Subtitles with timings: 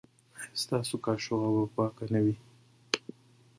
[0.37, 2.35] ایا ستاسو کاشوغه به پاکه نه وي؟